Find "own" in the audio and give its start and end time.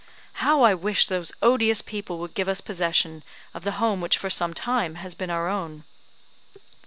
5.47-5.83